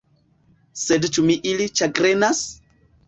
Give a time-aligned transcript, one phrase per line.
[0.83, 2.43] Sed ĉu Min ili ĉagrenas?